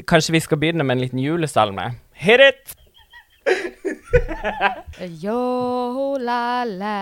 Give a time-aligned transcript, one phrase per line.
[0.00, 1.90] Kanskje vi skal begynne med en liten julesalme?
[2.12, 2.76] Hit it!
[5.22, 6.98] Yo la la,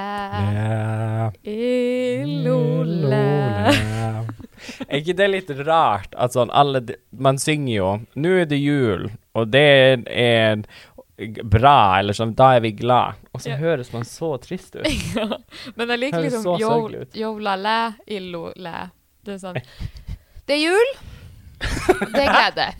[0.54, 1.30] Ja.
[1.44, 3.24] illola.
[4.88, 6.80] Er ikke det litt rart at sånn alle
[7.12, 10.62] Man synger jo 'Nå er det jul', og det er
[11.44, 13.56] bra, eller sånn 'Da er vi glad', og så Ja.
[13.56, 14.84] høres man så trist ut.
[15.16, 15.38] Ja,
[15.76, 18.88] Men jeg liker liksom yo, yo, la, la, illo la.
[19.24, 19.54] Det er sånn
[20.46, 20.94] Det er jul.
[21.60, 22.74] Det gleder jeg.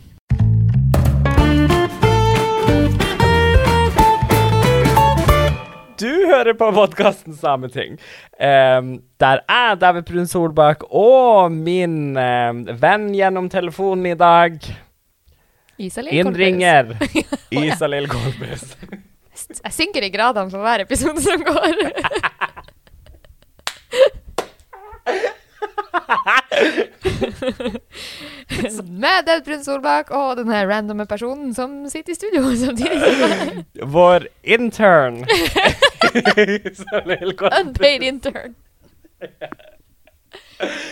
[6.01, 7.99] Du hører på podkasten Sameting,
[8.41, 8.87] um,
[9.21, 14.57] der jeg, David Brun Solbakk, og min um, venn gjennom telefonen i dag,
[15.77, 16.95] Isalill innringer.
[17.61, 18.73] Isalill Kolbus.
[19.61, 21.75] Jeg synker i gradene for hver episode som går.
[29.03, 33.65] Med David Brun Solbakk og denne randomme personen som sitter i studio samtidig.
[33.95, 35.21] Vår intern.
[37.61, 38.55] Unpaid intern.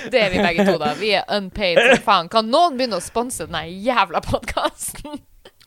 [0.09, 0.94] Det er vi begge to, da.
[0.98, 2.30] Vi er unpaid som faen.
[2.31, 5.20] Kan noen begynne å sponse denne jævla podkasten?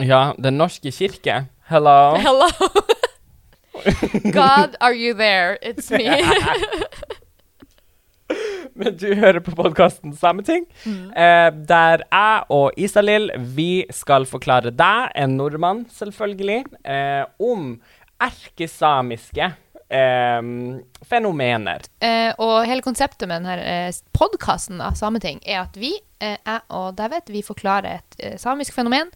[0.03, 1.44] Ja, Den norske kirke.
[1.70, 2.16] Hello.
[2.19, 2.48] Hello?
[4.33, 5.59] God, are you there?
[5.62, 6.09] It's me.
[8.81, 11.11] Men du hører på podkasten Sameting, Mm.
[11.17, 17.75] eh, der jeg og Isalill vi skal forklare deg, en nordmann selvfølgelig, eh, om
[18.23, 19.50] erkesamiske
[19.93, 20.43] eh,
[21.09, 21.84] fenomener.
[22.00, 26.61] Eh, og hele konseptet med denne eh, podkasten av Sameting er at vi, eh, jeg
[26.70, 29.11] og David, vi forklarer et samisk fenomen.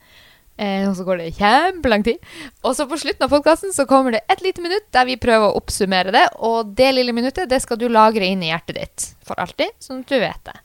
[0.57, 2.21] Eh, og så går det kjempelang tid.
[2.65, 5.51] Og så på slutten av podkasten så kommer det et lite minutt der vi prøver
[5.51, 6.27] å oppsummere det.
[6.49, 10.05] Og det lille minuttet det skal du lagre inn i hjertet ditt for alltid, sånn
[10.05, 10.57] at du vet det.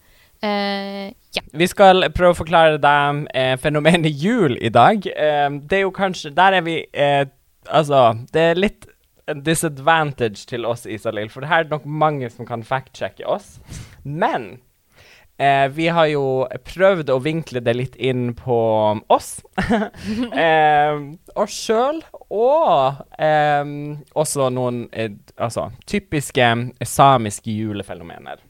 [0.42, 1.44] Eh, ja.
[1.54, 5.06] Vi skal prøve å forklare deg eh, fenomenet jul i dag.
[5.06, 7.28] Eh, det er jo kanskje Der er vi eh,
[7.70, 8.88] Altså, det er litt
[9.46, 13.60] disadvantage til oss, Isalill, for det her er det nok mange som kan fact-sjekke oss.
[14.04, 14.56] Men
[15.42, 16.26] eh, vi har jo
[16.68, 18.60] prøvd å vinkle det litt inn på
[19.12, 19.34] oss.
[20.46, 21.02] eh,
[21.36, 23.74] oss sjøl, og eh,
[24.14, 26.54] også noen eh, altså, typiske
[26.86, 28.46] samiske julefenomener.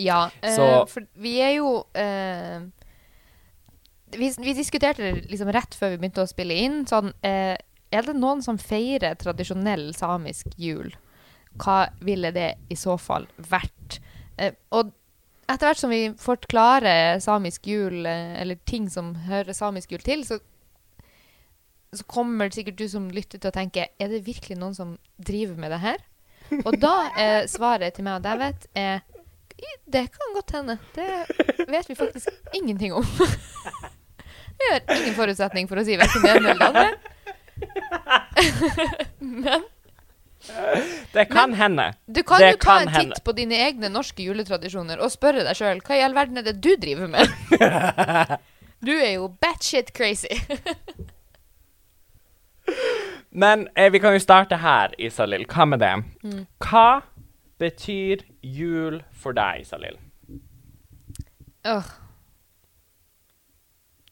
[0.00, 0.56] Ja, eh,
[0.88, 2.62] for vi er jo eh,
[4.16, 6.82] vi, vi diskuterte det liksom rett før vi begynte å spille inn.
[6.88, 7.54] Sånn, eh,
[7.92, 10.94] er det noen som feirer tradisjonell samisk jul?
[11.60, 13.98] Hva ville det i så fall vært?
[14.72, 14.94] Og
[15.54, 20.24] etter hvert som vi forklarer samisk jul, eh, eller ting som hører samisk jul til,
[20.28, 20.38] så,
[21.92, 25.56] så kommer sikkert du som lytter til å tenke Er det virkelig noen som driver
[25.60, 26.04] med det her?
[26.62, 29.00] Og da er svaret til meg og David er
[29.86, 30.78] Det kan godt hende.
[30.94, 33.06] Det vet vi faktisk ingenting om.
[34.62, 36.90] Vi har ingen forutsetning for å si verken det ene eller det andre.
[39.44, 39.64] Men
[41.14, 41.92] Det kan hende.
[42.06, 43.14] du kan Det jo ta kan en hende.
[43.14, 46.46] titt på dine egne norske juletradisjoner og spørre deg sjøl hva i all verden er
[46.48, 47.28] det du driver med?
[48.82, 50.32] Du er jo batshit crazy.
[53.30, 55.44] Men eh, vi kan jo starte her, Isalill.
[55.48, 55.92] Hva med det?
[56.26, 56.40] Mm.
[56.66, 57.02] Hva
[57.62, 60.00] betyr jul for deg, Isalill?
[61.70, 61.92] Åh.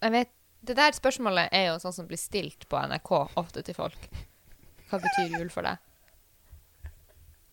[0.00, 0.30] Jeg vet
[0.62, 3.96] Det der spørsmålet er jo sånn som blir stilt på NRK ofte til folk.
[4.90, 5.80] Hva betyr jul for deg?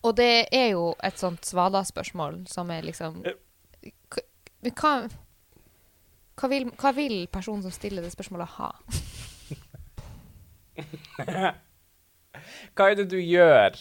[0.06, 3.16] Og det er jo et sånt svada-spørsmål som er liksom
[4.62, 4.92] hva
[6.38, 8.68] hva vil, hva vil personen som stiller det spørsmålet, ha?
[12.78, 13.74] Hva er det du gjør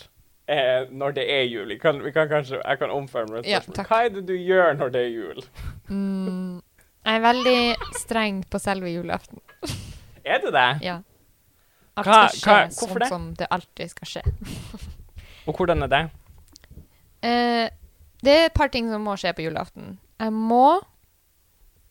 [0.50, 1.70] eh, når det er jul?
[1.76, 3.78] Jeg kan, vi kan kanskje, jeg kan omforme et spørsmål.
[3.78, 5.44] Ja, Hva er det du gjør når det er jul?
[5.92, 6.56] Mm,
[7.06, 7.60] jeg er veldig
[8.02, 9.38] streng på selve julaften.
[10.26, 10.66] Er det det?
[10.88, 10.98] Ja.
[11.98, 13.10] Alt Hva- skal skje hva- sånn det?
[13.14, 14.24] som det alltid skal skje.
[15.47, 16.03] Og hvordan er det?
[17.24, 17.69] Eh,
[18.24, 19.97] det er et par ting som må skje på julaften.
[20.19, 20.80] Jeg må,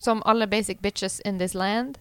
[0.03, 1.99] som alle basic bitches in this land,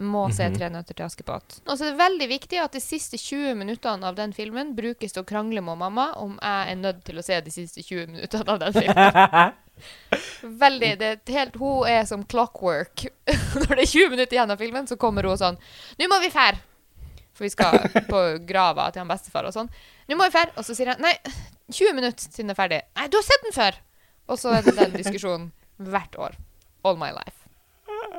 [0.00, 0.56] må se Mhm.
[0.56, 1.60] Tre nøtter til Askepott.
[1.66, 5.12] Og så er det veldig viktig at de siste 20 minuttene av den filmen brukes
[5.12, 8.06] til å krangle med mamma om jeg er nødt til å se de siste 20
[8.06, 9.52] minuttene av den filmen.
[10.60, 13.06] Veldig, det er helt, Hun er som clockwork.
[13.60, 15.58] Når det er 20 minutter igjen av filmen, så kommer hun sånn
[15.98, 16.60] 'Nå må vi fære!'
[17.40, 19.70] For vi skal på grava til han bestefar og sånn.
[20.04, 21.14] 'Nå må vi fære!' Og så sier han 'Nei,
[21.72, 22.82] 20 minutter siden det er ferdig'.
[22.92, 23.78] 'Nei, du har sett den før!'
[24.28, 26.36] Og så er det den diskusjonen hvert år.
[26.84, 27.38] All my life.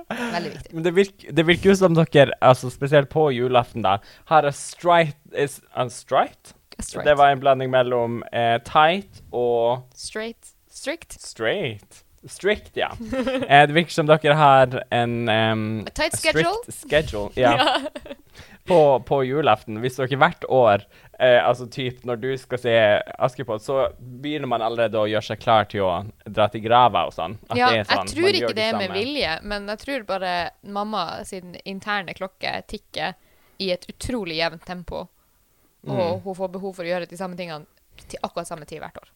[0.10, 0.74] Veldig viktig.
[0.74, 4.52] Men det virker, det virker jo som dere, altså spesielt på julaften, da, har a
[4.52, 6.58] strite is, a strite?
[6.82, 7.06] Straight.
[7.06, 10.56] Det var en blanding mellom eh, tight og Straight.
[10.72, 11.14] Strict.
[11.22, 12.04] straight.
[12.30, 12.92] Strict, ja.
[13.50, 15.64] Eh, det virker som dere har en um,
[15.94, 16.52] tight schedule.
[16.70, 17.80] strict schedule ja,
[18.68, 19.80] på, på julaften.
[19.82, 20.84] Hvis dere hvert år,
[21.20, 22.76] eh, altså typ når du skal se
[23.18, 25.96] Askepott, så begynner man allerede å gjøre seg klar til å
[26.30, 27.38] dra til grava og sånn.
[27.50, 30.36] At Ja, det sånn, jeg tror ikke det er med vilje, men jeg tror bare
[30.62, 33.18] mamma sin interne klokke tikker
[33.62, 35.08] i et utrolig jevnt tempo.
[35.88, 36.22] Og Mm.
[36.22, 37.66] hun får behov for å gjøre de samme tingene
[38.08, 39.10] til akkurat samme tid hvert år.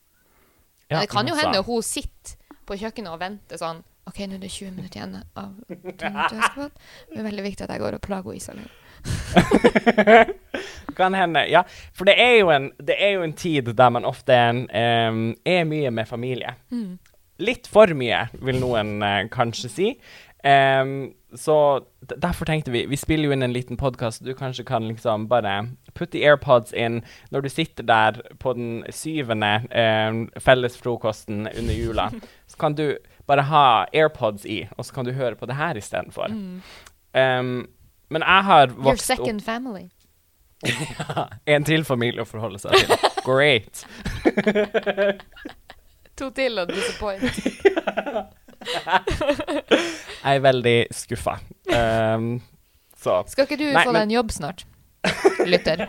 [0.89, 2.35] Ja, Men det kan jo hende hun sitter
[2.65, 6.19] på kjøkkenet og venter sånn OK, nå er det 20 minutter igjen av to minutter
[6.37, 6.83] Askepott.
[7.09, 8.69] Det er veldig viktig at jeg går og plager Isalill.
[10.97, 11.63] Kan hende, ja.
[11.97, 15.65] For det er jo en, det er jo en tid der man ofte um, er
[15.65, 16.53] mye med familie.
[16.69, 16.99] Mm.
[17.41, 19.89] Litt for mye, vil noen uh, kanskje si.
[20.45, 21.85] Um, så
[22.21, 24.21] derfor tenkte vi Vi spiller jo inn en liten podkast.
[24.21, 27.01] Du kanskje kan liksom bare putte AirPods inn
[27.33, 32.11] når du sitter der på den syvende um, fellesfrokosten under jula.
[32.55, 32.97] Så kan du
[33.27, 36.27] bare ha AirPods i, og så kan du høre på det her istedenfor.
[36.31, 36.61] Mm.
[37.15, 37.67] Um,
[38.09, 39.89] men jeg har vokst opp second family.
[41.51, 42.95] En til familie å forholde seg til.
[43.27, 43.83] Great.
[46.15, 47.27] To til og disappoint.
[50.23, 51.33] Jeg er veldig skuffa.
[51.67, 52.37] Um,
[52.95, 54.63] så Skal ikke du Nei, få men- deg en jobb snart?
[55.45, 55.83] Lytter.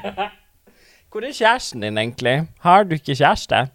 [1.15, 2.49] Hvor er kjæresten din, egentlig?
[2.67, 3.69] Har du ikke kjæreste?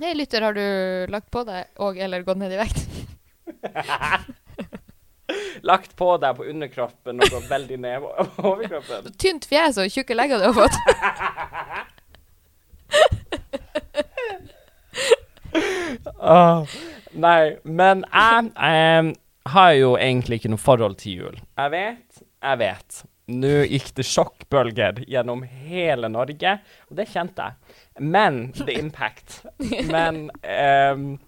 [0.00, 2.84] Hei, lytter, har du lagt på deg og eller gått ned i vekt?
[5.66, 8.10] Lagt på deg på underkroppen og gått veldig ned på
[8.46, 9.10] overkroppen?
[9.22, 10.78] Tynt fjes og tjukke legger du har fått.
[16.22, 16.62] oh,
[17.26, 19.10] nei, men jeg em,
[19.50, 21.34] har jo egentlig ikke noe forhold til jul.
[21.58, 23.02] Jeg vet, jeg vet.
[23.28, 26.54] Nå gikk det sjokkbølger gjennom hele Norge,
[26.88, 27.76] og det kjente jeg.
[28.00, 29.42] Men The Impact.
[29.92, 31.18] Men um,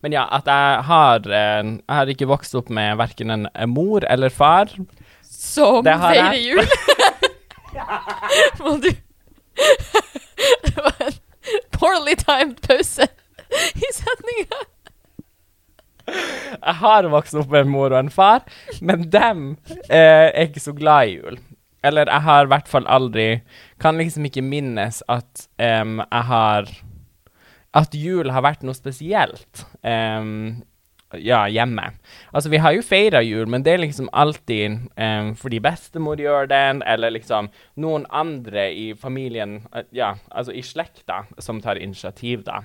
[0.00, 3.68] Men ja, at jeg har eh, Jeg har ikke vokst opp med verken en eh,
[3.68, 4.72] mor eller far.
[5.20, 6.64] Som feirer jul.
[8.64, 8.90] Må du
[10.64, 11.18] Det var en
[11.76, 13.06] poorly timed pause
[13.74, 14.60] i setninga.
[16.10, 18.44] Jeg har vokst opp med en mor og en far,
[18.82, 19.44] men dem
[19.88, 21.40] eh, er ikke så glad i jul.
[21.86, 23.26] Eller jeg har i hvert fall aldri
[23.80, 26.66] Kan liksom ikke minnes at um, jeg har
[27.72, 29.62] At jul har vært noe spesielt.
[29.80, 30.60] Um,
[31.16, 31.86] ja, hjemme.
[32.34, 36.50] Altså, vi har jo feira jul, men det er liksom alltid um, fordi bestemor gjør
[36.50, 37.48] den, eller liksom
[37.82, 42.60] noen andre i familien, eh, ja, altså i slekta, som tar initiativ, da.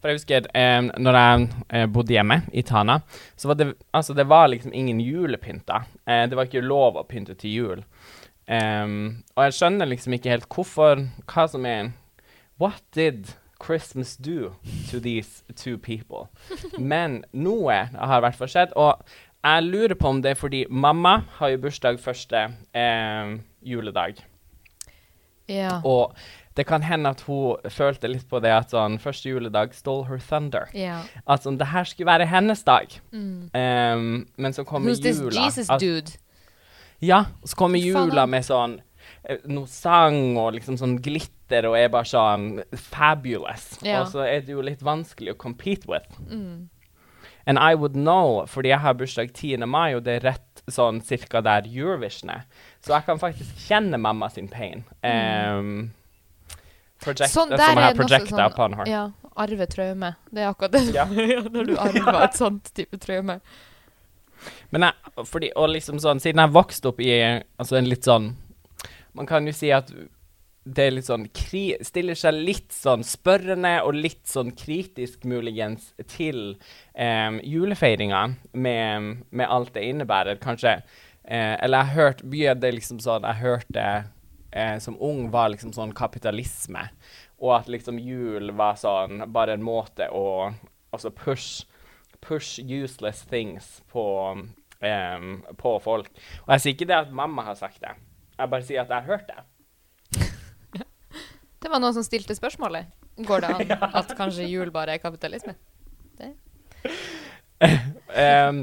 [0.00, 3.00] For jeg husker eh, når jeg eh, bodde hjemme i Tana,
[3.36, 5.84] så var det, altså, det var liksom ingen julepynter.
[6.06, 7.84] Eh, det var ikke lov å pynte til jul.
[8.50, 11.92] Um, og jeg skjønner liksom ikke helt hvorfor, hva som er
[12.58, 14.56] What did Christmas do
[14.90, 16.26] to these two people?
[16.78, 19.04] Men noe har i hvert fall skjedd, og
[19.40, 22.42] jeg lurer på om det er fordi mamma har jo bursdag første
[22.76, 24.20] eh, juledag.
[25.50, 25.78] Ja.
[25.84, 26.12] Og
[26.56, 30.18] det kan hende at hun følte litt på det at sånn første juledag stole her
[30.18, 30.66] thunder.
[30.74, 31.06] Yeah.
[31.26, 32.96] At sånn, det her skulle være hennes dag.
[33.12, 33.50] Mm.
[33.54, 35.20] Um, men så kommer Who's this.
[35.20, 36.18] Jesus at- dude?
[37.00, 38.80] Ja, så kommer jula med sånn
[39.24, 43.78] eh, noe sang og liksom sånn glitter og er bare sånn fabulous.
[43.82, 44.02] Yeah.
[44.02, 46.10] Og så er det jo litt vanskelig å compete with.
[46.28, 46.68] Mm.
[47.46, 49.64] And I would know, fordi jeg har bursdag 10.
[49.66, 52.44] mai, og det er rett sånn cirka der Eurovision er.
[52.84, 54.84] Så jeg kan faktisk kjenne mamma sin pain.
[55.02, 55.90] Um,
[57.02, 58.86] project, Sånn, som der er noe projecta sånn- her.
[58.90, 59.02] Ja.
[59.40, 60.14] Arve traume.
[60.30, 60.84] Det er akkurat det.
[60.98, 61.04] Ja.
[61.06, 63.40] når du arver et sånt type traume.
[64.72, 67.10] Men jeg, fordi, og liksom sånn, siden jeg vokste opp i
[67.60, 68.30] altså en litt sånn
[69.12, 69.90] Man kan jo si at
[70.70, 75.88] det er litt sånn kri, stiller seg litt sånn spørrende og litt sånn kritisk muligens
[76.12, 76.54] til
[76.94, 78.20] eh, julefeiringa
[78.52, 80.36] med, med alt det innebærer.
[80.40, 80.76] Kanskje
[81.24, 83.86] eh, Eller jeg har hørt mye av det liksom sånn Jeg hørte
[84.52, 86.88] eh, som ung var liksom sånn kapitalisme,
[87.40, 90.50] og at liksom jul var sånn bare en måte å
[90.90, 91.64] altså push
[92.20, 94.38] push useless things på,
[94.80, 95.20] eh,
[95.56, 96.10] på folk.
[96.44, 97.94] Og jeg sier ikke det at mamma har sagt det.
[98.38, 99.40] Jeg bare sier at jeg har hørt det.
[101.60, 102.88] Det var noen som stilte spørsmålet.
[103.26, 105.56] Går det an at kanskje jul bare er kapitalisme?
[107.60, 108.62] Em,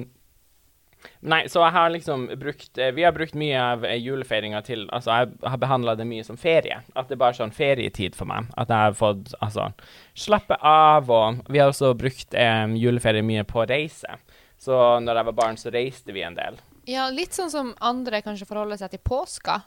[1.22, 4.86] nei, så jeg har liksom brukt eh, Vi har brukt mye av eh, julefeiringa til
[4.94, 6.82] Altså, jeg har behandla det mye som ferie.
[6.96, 8.50] At det er bare sånn ferietid for meg.
[8.58, 9.70] At jeg har fått altså
[10.18, 14.20] slappe av, og vi har også brukt eh, juleferie mye på reise.
[14.58, 16.58] Så når jeg var barn, så reiste vi en del.
[16.88, 19.60] Ja, litt sånn som andre kanskje forholder seg til påska.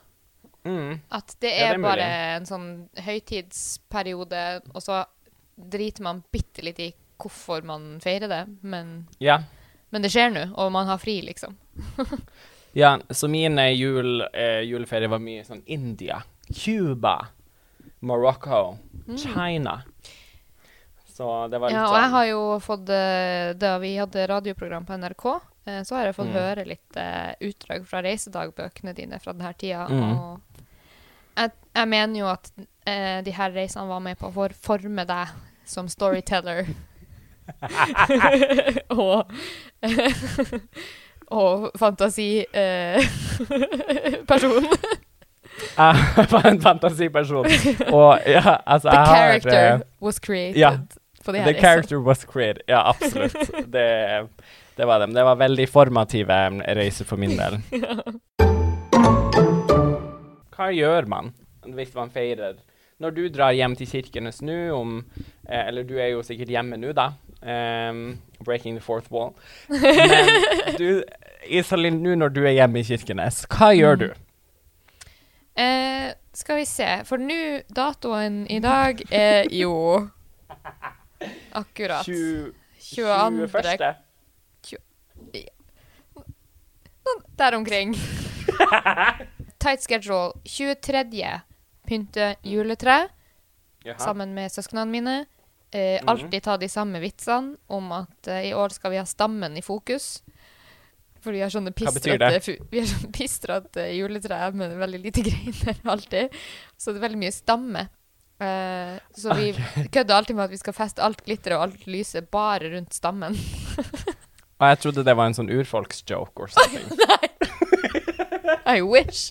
[0.65, 0.99] Mm.
[1.15, 2.67] At det Ja, er, det er bare en sånn
[3.01, 4.43] høytidsperiode,
[4.75, 5.05] og så
[5.61, 6.91] driter man bitte litt i
[7.21, 9.43] hvorfor man feirer det, men, Ja.
[9.91, 11.57] Men det skjer nå, og man har fri, liksom.
[12.79, 16.23] ja så min eh, jul, eh, juleferie var mye sånn India,
[16.55, 17.19] Cuba,
[18.01, 18.79] Morocco,
[19.11, 19.17] Mm.
[19.19, 19.83] China.
[21.11, 23.97] Så det var litt sånn Ja, og jeg sånn har jo fått eh, Da vi
[23.99, 25.25] hadde radioprogram på NRK,
[25.67, 26.37] eh, så har jeg fått Mm.
[26.39, 29.89] høre litt eh, utdrag fra reisedagbøkene dine fra denne tida.
[29.91, 30.13] Mm.
[30.15, 30.41] Og
[31.37, 32.53] jeg, jeg mener jo at
[32.87, 35.35] eh, de her reisene var med på å forme deg
[35.67, 36.71] som storyteller.
[38.89, 39.31] og
[41.31, 44.67] og fantasiperson.
[45.77, 45.95] Jeg
[46.53, 47.47] en fantasiperson.
[47.93, 50.71] Og ja, altså The jeg har character eh, was created ja,
[51.25, 52.63] på det her The character character was created.
[52.69, 53.73] Ja, absolutt.
[53.73, 54.29] Det,
[54.77, 55.15] det var dem.
[55.15, 57.61] Det var veldig formative reiser for min del.
[60.57, 61.33] Hva gjør man
[61.71, 62.55] hvis man feirer
[63.01, 65.05] Når du drar hjem til Kirkenes nå om
[65.51, 67.09] eh, Eller du er jo sikkert hjemme nå, da.
[67.43, 69.35] Um, breaking the fourth wall.
[69.69, 71.03] Men du,
[71.49, 74.03] Iselin, nå når du er hjemme i Kirkenes, hva gjør Mm.
[74.07, 74.11] du?
[75.61, 79.73] Eh, skal vi se, for nå, datoen i dag er jo
[81.53, 82.53] akkurat 20,
[82.95, 83.97] 22.
[84.63, 84.81] 21.
[87.39, 87.95] Der omkring.
[89.61, 90.33] Tight schedule.
[90.45, 91.41] 23.
[91.89, 93.09] pynte juletre
[93.85, 93.99] Jaha.
[93.99, 95.17] sammen med søsknene mine.
[95.73, 96.09] Eh, Mhm.
[96.09, 99.63] alltid ta de samme vitsene om at eh, i år skal vi ha stammen i
[99.63, 100.23] fokus.
[101.21, 106.35] For vi har sånne pistrete, vi har sånne pistrete juletre med veldig lite greiner alltid.
[106.77, 107.89] Så det er veldig mye stamme.
[108.41, 109.53] Eh, så vi
[109.95, 113.37] kødder alltid med at vi skal feste alt glitteret og alt lyset bare rundt stammen.
[114.61, 116.89] Og jeg trodde det var en sånn urfolksjoke or something.
[118.67, 119.31] I wish!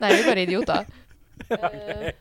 [0.00, 0.86] Nei, vi er bare idioter.
[1.50, 2.12] Eh,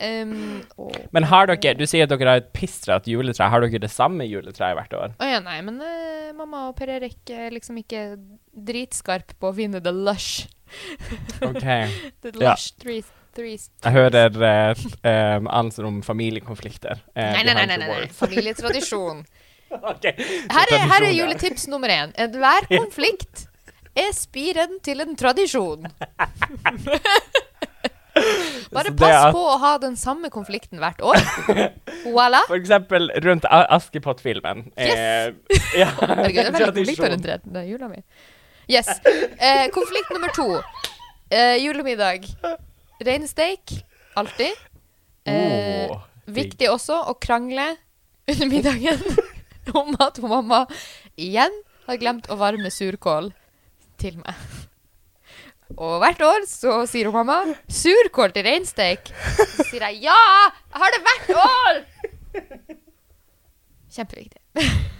[0.00, 0.32] em,
[0.78, 3.48] og- Men har dere Du sier at dere har et pistret juletre.
[3.52, 5.14] Har dere det samme juletreet hvert år?
[5.20, 8.16] Å ja, nei, men uh, mamma og Per Erik er liksom ikke
[8.56, 10.46] dritskarp på å finne the lush.
[11.42, 11.64] OK.
[12.22, 12.52] The Ja.
[12.52, 13.02] lush three,
[13.34, 14.74] three Jeg hører uh,
[15.38, 17.00] um, anser om familiekonflikter.
[17.16, 18.08] Uh, Nei, nei, nei, nei, nei, nei.
[18.14, 19.24] familietradisjon.
[19.92, 20.14] okay.
[20.50, 22.14] Her er, her er juletips nummer én.
[22.18, 23.46] Enhver konflikt
[23.98, 25.86] er spiren til en tradisjon.
[28.76, 29.32] Bare pass at...
[29.34, 31.20] på å ha den samme konflikten hvert år.
[32.16, 32.40] Voilà.
[32.48, 34.70] For eksempel rundt Askepott-filmen.
[34.76, 35.32] Eh,
[35.82, 37.48] ja, Herregud, det er veldig konfliktorientert.
[37.52, 38.00] Er jula mi.
[38.70, 38.88] Yes.
[39.04, 40.46] Eh, konflikt nummer to.
[41.30, 42.24] Eh, julemiddag.
[43.04, 43.74] Reinsteik.
[44.18, 44.56] Alltid.
[45.28, 47.74] Eh, Oh, viktig også å krangle
[48.30, 49.00] under middagen
[49.80, 50.64] om at mamma
[51.18, 51.54] igjen
[51.86, 53.32] har glemt å varme surkål
[54.00, 54.59] til meg.
[55.78, 59.12] Og hvert år så sier hun mamma 'surkål til reinsteik'.
[59.56, 60.20] Så sier jeg 'ja,
[60.72, 61.84] jeg har det hvert år'!
[63.90, 64.40] Kjempeviktig.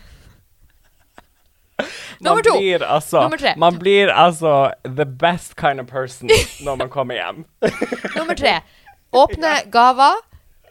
[2.20, 2.58] Nummer to.
[2.58, 3.54] Blir altså, Nummer tre.
[3.56, 6.28] Man blir altså the best kind of person
[6.60, 7.44] når man kommer hjem.
[8.18, 8.60] Nummer tre.
[9.12, 10.20] Åpne gaver.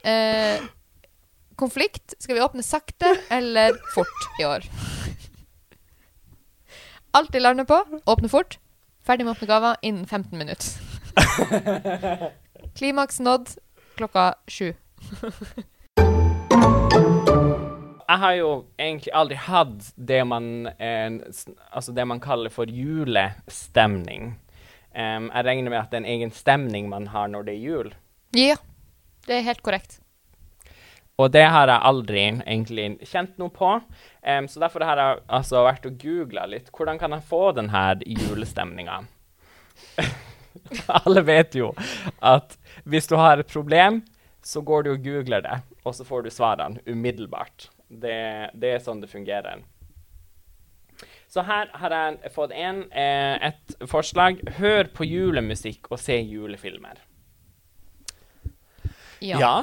[0.05, 0.61] Eh,
[1.55, 2.13] konflikt.
[2.19, 4.67] Skal vi åpne sakte eller fort i år?
[7.13, 7.81] Alt de lander på.
[8.05, 8.59] Åpne fort.
[9.09, 10.69] Ferdig med å åpne gaver innen 15 minutter.
[12.77, 13.55] Klimaks nådd
[13.97, 14.67] klokka sju.
[18.05, 21.09] Jeg har jo egentlig aldri hatt det man, eh,
[21.73, 24.35] altså det man kaller for julestemning.
[24.93, 27.65] Um, jeg regner med at det er en egen stemning man har når det er
[27.65, 27.91] jul.
[28.37, 28.61] Ja,
[29.25, 30.03] det er helt korrekt.
[31.19, 33.73] Og det har jeg aldri egentlig kjent noe på.
[34.23, 36.69] Um, så derfor har jeg altså vært og googla litt.
[36.75, 39.01] Hvordan kan jeg få denne julestemninga?
[41.01, 41.73] Alle vet jo
[42.25, 42.55] at
[42.87, 44.01] hvis du har et problem,
[44.45, 47.67] så går du og googler det, og så får du svarene umiddelbart.
[47.89, 49.65] Det, det er sånn det fungerer.
[51.29, 54.39] Så her har jeg fått en, eh, et forslag.
[54.57, 57.03] Hør på julemusikk og se julefilmer.
[59.21, 59.37] Ja.
[59.37, 59.53] Ja.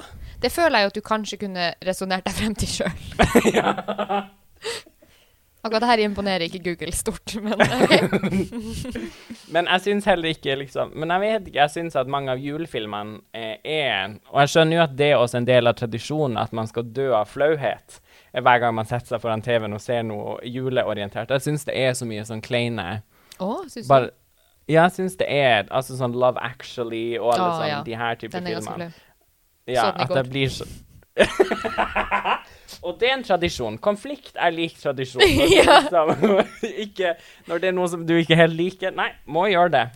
[0.42, 2.96] Det føler jeg jo at du kanskje kunne resonnert deg frem til sjøl.
[5.66, 7.58] Akkurat det her imponerer ikke Google stort, men.
[9.54, 12.42] Men jeg syns heller ikke liksom Men jeg vet ikke, jeg syns at mange av
[12.42, 16.38] julefilmene eh, er Og jeg skjønner jo at det er også en del av tradisjonen
[16.40, 17.98] at man skal dø av flauhet
[18.32, 21.30] eh, hver gang man setter seg foran TV-en og ser noe juleorientert.
[21.34, 22.86] Jeg syns det er så mye sånn kleine
[23.38, 23.90] Å, synes du?
[23.90, 24.12] Bare
[24.66, 27.82] Ja, jeg syns det er altså sånn Love Actually og alle oh, sånne ja.
[27.86, 29.02] de her er ganske filmer.
[29.66, 30.66] Ja, Så den i at det blir så
[32.86, 33.78] Og det er en tradisjon.
[33.82, 35.22] Konflikt er lik tradisjon.
[35.22, 35.78] Når Ja.
[35.80, 36.10] liksom,
[36.86, 37.14] ikke,
[37.48, 39.86] når det er noe som du ikke helt liker, nei, må gjøre det.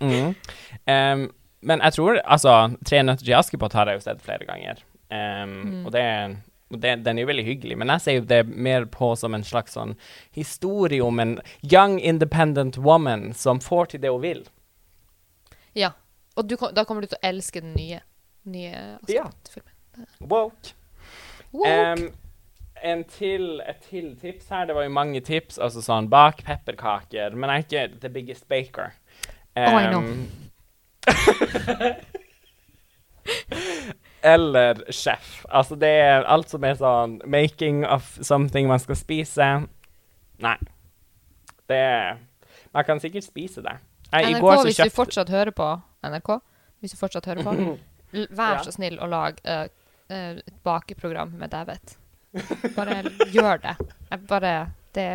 [0.00, 0.34] Mm.
[0.88, 1.26] Um,
[1.60, 2.54] men jeg tror Altså,
[2.86, 4.80] 'Tre nøtter til Askepott' har jeg jo sett flere ganger.
[5.10, 6.36] Um, Og det
[6.70, 9.34] og det, den er jo veldig hyggelig, men jeg ser jo det mer på som
[9.34, 9.96] en slags sånn
[10.30, 11.32] historie om en
[11.66, 14.44] young independent woman som får til det hun vil.
[15.74, 15.90] Ja.
[16.36, 18.00] Og du, kom- da kommer du til å elske den nye.
[18.44, 18.70] nye
[19.08, 19.24] Ja.
[19.26, 20.06] Askepott-filmen.
[20.20, 20.74] Woke.
[21.52, 21.70] Woke.
[21.70, 22.12] Um,
[22.82, 24.64] en til, et til tips her.
[24.70, 25.58] Det var jo mange tips.
[25.58, 27.34] Altså sånn bak pepperkaker.
[27.36, 28.92] Men jeg er ikke the biggest baker.
[29.56, 30.04] Oh, I know.
[34.22, 35.44] Eller sjef.
[35.48, 39.46] Altså det er alt som er sånn making of something man skal spise.
[40.40, 40.56] Nei.
[41.70, 42.18] Det er
[42.72, 43.72] Man kan sikkert spise det.
[44.12, 45.68] Jeg, i NRK, går så hvis du fortsatt hører på
[46.04, 46.30] NRK,
[46.82, 47.54] hvis du fortsatt hører på,
[48.14, 48.62] l- vær Ja.
[48.66, 49.66] så snill å lage eh,
[50.10, 51.96] eh, et bakeprogram med David.
[52.76, 53.02] Bare
[53.34, 53.76] gjør det.
[54.10, 54.54] Jeg bare
[54.94, 55.06] Det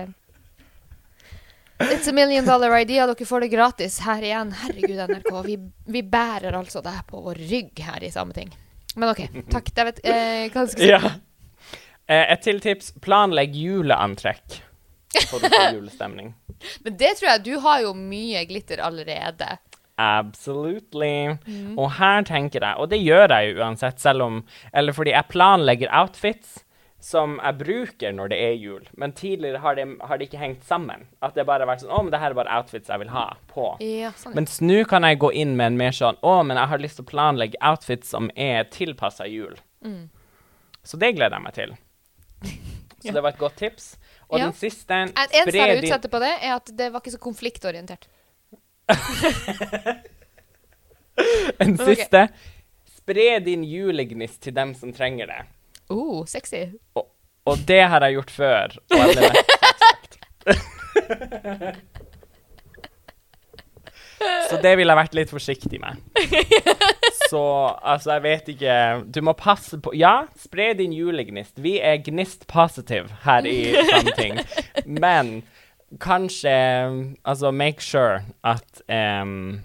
[1.79, 3.05] It's a million dollar idea.
[3.07, 4.51] Dere får det gratis her igjen.
[4.55, 5.31] Herregud, NRK.
[5.45, 5.57] Vi,
[5.91, 8.53] vi bærer altså det på vår rygg her i Sameting.
[8.95, 9.25] Men OK.
[9.51, 9.73] Takk.
[9.75, 11.07] David, eh, hva skal jeg si?
[11.07, 11.81] Ja.
[12.07, 12.93] Eh, et til tips.
[13.03, 14.61] Planlegg juleantrekk.
[15.29, 16.33] For å få julestemning.
[16.85, 19.57] Men det tror jeg Du har jo mye glitter allerede.
[20.01, 21.37] Absolutely.
[21.79, 24.41] Og her tenker jeg, og det gjør jeg jo uansett, selv om
[24.73, 26.61] Eller fordi jeg planlegger outfits
[27.05, 28.85] som jeg bruker når det er jul.
[28.97, 31.05] Men tidligere har det, har det ikke hengt sammen.
[31.21, 33.11] At det bare har vært sånn Å, men det her er bare outfits jeg vil
[33.13, 33.67] ha på.
[33.85, 34.33] Ja, sånn.
[34.39, 36.97] Mens nå kan jeg gå inn med en mer sånn Å, men jeg har lyst
[36.97, 39.53] til å planlegge outfits som er tilpassa jul.
[39.85, 40.07] Mm.
[40.85, 41.75] Så det gleder jeg meg til.
[43.05, 43.91] Så det var et godt tips.
[44.29, 44.45] Og Ja.
[44.49, 47.19] den siste En eneste jeg vil utsette på det, er at det var ikke så
[47.21, 48.07] konfliktorientert.
[51.61, 51.85] En Ok.
[51.95, 52.27] siste.
[52.97, 55.41] Spre din julegnist til dem som trenger det.
[55.89, 56.63] Oh, sexy.
[56.95, 57.05] Og,
[57.45, 58.75] og det har jeg gjort før.
[58.91, 60.17] Og sagt.
[64.49, 65.99] Så det ville jeg vært litt forsiktig med.
[67.29, 67.41] Så
[67.81, 68.77] altså, jeg vet ikke
[69.11, 71.59] Du må passe på Ja, spre din julegnist.
[71.61, 74.41] Vi er gnist positive her i Samting.
[74.85, 75.43] Men
[76.01, 76.55] kanskje
[77.23, 79.61] Altså, make sure at um,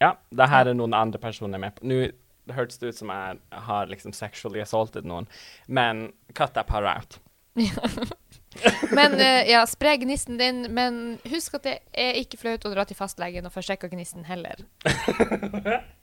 [0.00, 1.86] Ja, det her er noen andre personer med på.
[1.88, 2.08] Nå
[2.54, 5.26] hørtes det ut som jeg har liksom sexually assaulted noen,
[5.66, 7.18] men cut that part out.
[8.90, 12.86] Men uh, ja, spre gnisten din, men husk at det er ikke flaut å dra
[12.88, 14.64] til fastlegen og få sjekka gnisten heller.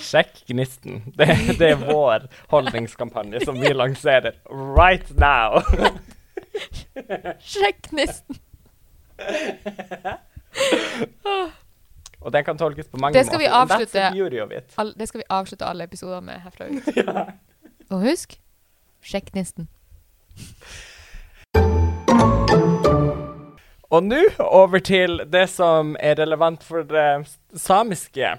[0.00, 1.02] Sjekk gnisten.
[1.18, 1.26] Det,
[1.58, 4.38] det er vår holdningskampanje som vi lanserer
[4.76, 5.60] right now.
[7.44, 8.38] Sjekk gnisten!
[12.20, 13.54] Og den kan tolkes på mange Det skal måter.
[13.56, 14.72] avslutte.
[14.78, 16.88] All, det skal vi avslutte alle episoder med herfra ut.
[17.90, 18.36] Og husk
[19.02, 19.68] sjekk gnisten.
[23.90, 27.26] Og nå over til det som er relevant for uh,
[27.58, 28.36] samiske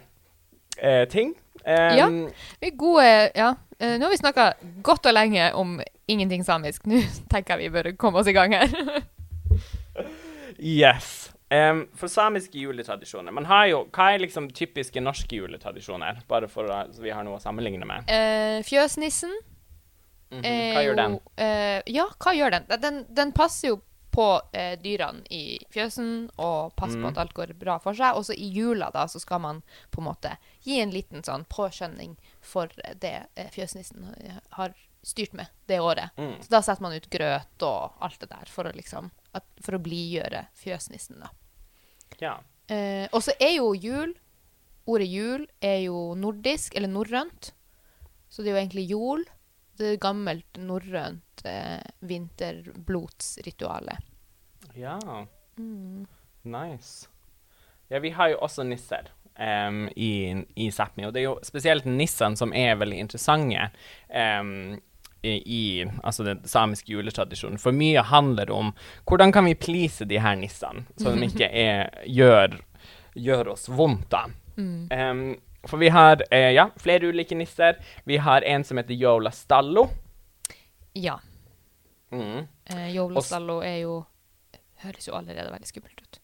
[0.79, 1.35] uh, ting.
[1.65, 2.07] Um, Ja.
[2.61, 4.43] Vi er gode Ja, Uh, nå har vi snakka
[4.85, 6.83] godt og lenge om ingenting samisk.
[6.85, 6.99] Nå
[7.33, 8.69] tenker jeg vi bør komme oss i gang her.
[10.61, 11.31] Yes.
[11.49, 16.19] Um, for samiske juletradisjoner Man har jo, Hva er liksom typiske norske juletradisjoner?
[16.29, 18.11] Bare for at vi har noe å sammenligne med.
[18.67, 19.33] Fjøsnissen
[20.31, 20.73] Mm -hmm.
[20.73, 21.19] Hva gjør den?
[21.87, 22.63] Ja, hva gjør den?
[22.81, 23.81] Den, den passer jo
[24.11, 27.11] på eh, dyrene i fjøsen og passer på Mm.
[27.13, 28.15] at alt går bra for seg.
[28.17, 31.45] Og så i jula da, så skal man på en måte gi en liten sånn
[31.47, 32.67] påskjønning for
[32.99, 34.09] det eh, fjøsnissen
[34.57, 36.11] har styrt med det året.
[36.17, 36.35] Mm.
[36.43, 39.77] Så da setter man ut grøt og alt det der for å liksom at, For
[39.77, 41.29] å blidgjøre fjøsnissen, da.
[42.19, 42.33] Ja.
[42.67, 44.13] Eh, og så er jo jul
[44.91, 47.51] Ordet jul er jo nordisk, eller norrønt.
[48.29, 49.23] Så det er jo egentlig jol.
[49.77, 53.97] Det er gammelt norrønt eh, vinterblotsrituale.
[54.75, 54.99] ja.
[55.57, 56.07] Mm.
[56.43, 57.09] Nice.
[57.87, 61.85] Ja, vi har jo også nisser um, i, i Sápmi, og det er jo spesielt
[61.85, 63.67] nissene som er veldig interessante
[64.09, 64.79] Um,
[65.23, 67.59] i, altså den samiske juletradisjonen.
[67.61, 68.71] For mye handler om
[69.05, 72.57] hvordan kan vi please de her nissene, så de ikke er, gjør,
[73.13, 74.23] gjør oss vondt, da.
[74.57, 74.87] Mm.
[74.91, 75.21] Em,
[75.67, 77.77] for vi har eh, ja, flere ulike nisser.
[78.03, 79.89] Vi har en som heter Yola Stallo.
[80.93, 81.19] Ja.
[82.11, 82.47] Mm.
[82.65, 83.99] Eh, Jovlastallo er jo
[84.81, 86.17] Høres jo allerede veldig skummelt ut.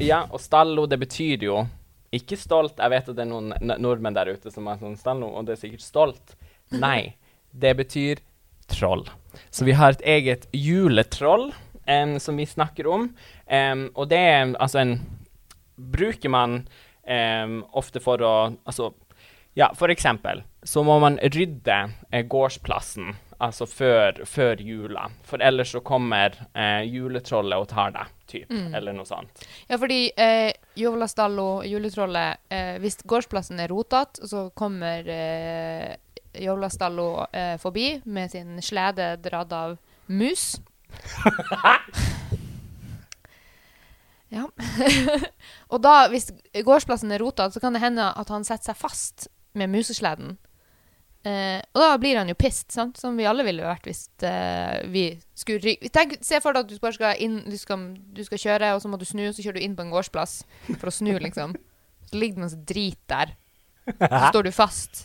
[0.00, 1.58] Ja, og stallo, det betyr jo
[2.16, 2.78] ikke stolt.
[2.80, 5.52] Jeg vet at det er noen nordmenn der ute som har sånn stallo, og det
[5.52, 6.32] er sikkert stolt.
[6.72, 7.12] Nei,
[7.52, 8.22] det betyr
[8.72, 9.04] troll.
[9.52, 13.10] Så vi har et eget juletroll um, som vi snakker om,
[13.50, 14.92] Um, og det er altså en
[15.74, 16.68] Bruker man
[17.10, 18.34] em, ofte for å
[18.66, 18.92] Altså,
[19.58, 21.76] ja, for eksempel så må man rydde
[22.12, 23.14] eh, gårdsplassen.
[23.40, 25.06] altså før, før jula.
[25.24, 28.74] For ellers så kommer eh, juletrollet og tar deg, typ, Mm.
[28.76, 29.46] eller noe sånt.
[29.68, 35.96] Ja, fordi eh, Jovlastallo, juletrollet eh, Hvis gårdsplassen er rotete, så kommer eh,
[36.36, 40.60] Jovlastallo eh, forbi med sin slede dratt av mus.
[44.30, 44.46] ja.
[45.72, 49.28] og da, hvis gårdsplassen er rotete, så kan det hende at han setter seg fast
[49.58, 50.36] med musesleden.
[51.20, 52.96] Eh, og da blir han jo pissed, sant?
[52.96, 55.04] som vi alle ville vært hvis eh, vi
[55.36, 55.90] skulle ryke.
[55.92, 58.80] Tenk, se for deg at du bare skal inn, du skal, du skal kjøre, og
[58.80, 60.40] så må du snu, og så kjører du inn på en gårdsplass
[60.70, 61.58] for å snu, liksom.
[62.08, 63.36] Så ligger det masse drit der.
[63.90, 65.04] Så står du fast.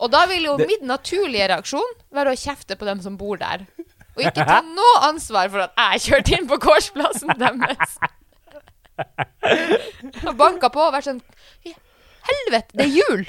[0.00, 3.66] Og da vil jo min naturlige reaksjon være å kjefte på dem som bor der.
[4.16, 7.98] Og ikke ta noe ansvar for at jeg kjørte inn på gårdsplassen deres.
[10.26, 11.22] Og banka på og vært sånn
[12.30, 13.22] Helvete, det er jul!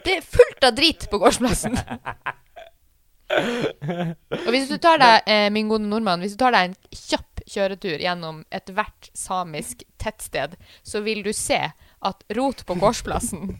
[0.00, 1.74] Det er fullt av drit på gårdsplassen.
[3.30, 7.42] Og hvis du tar deg, eh, min gode nordmann, hvis du tar deg en kjapp
[7.50, 13.52] kjøretur gjennom ethvert samisk tettsted, så vil du se at rot på gårdsplassen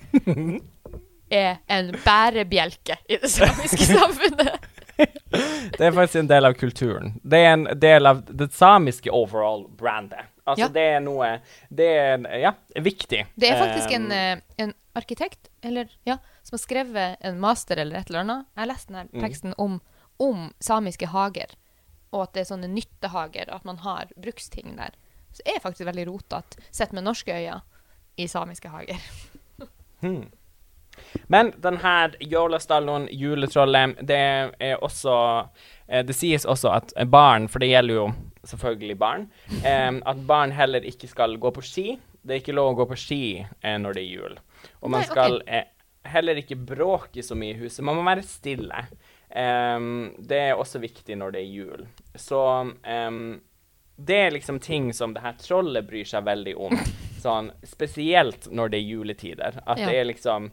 [1.31, 4.60] er en bærebjelke i det samiske samfunnet.
[5.79, 7.13] Det er faktisk en del av kulturen.
[7.23, 10.27] Det er en del av det samiske overall brandet.
[10.45, 10.69] Altså, Ja.
[10.75, 11.29] det er noe
[11.71, 13.21] Det er ja, viktig.
[13.39, 17.79] Det er faktisk en, Um, en, en arkitekt eller, ja, som har skrevet en master
[17.79, 18.47] eller et eller annet.
[18.57, 19.21] Jeg har lest denne Mm.
[19.23, 19.81] teksten om,
[20.19, 21.55] om samiske hager,
[22.13, 24.91] og at det er sånne nyttehager, at man har bruksting der.
[25.33, 27.61] Så er faktisk veldig rotete, sett med norske øyne,
[28.19, 28.99] i samiske hager.
[30.03, 30.27] Hmm.
[31.29, 34.19] Men den her Jolastalloen, juletrollet, det
[34.61, 35.15] er også
[35.89, 38.07] eh, Det sies også at barn, for det gjelder jo
[38.45, 39.27] selvfølgelig barn,
[39.65, 41.99] eh, at barn heller ikke skal gå på ski.
[42.23, 44.39] Det er ikke lov å gå på ski eh, når det er jul.
[44.81, 45.15] Og man Nei, okay.
[45.15, 45.69] skal eh,
[46.11, 47.85] heller ikke bråke så mye i huset.
[47.85, 48.87] Man må være stille.
[49.31, 51.85] Det er også viktig når det er jul.
[52.19, 52.41] Så
[54.07, 56.75] det er liksom ting som det her trollet bryr seg veldig om.
[57.21, 59.61] Sånn, spesielt når det er juletider.
[59.67, 59.87] At Ja.
[59.87, 60.51] det er liksom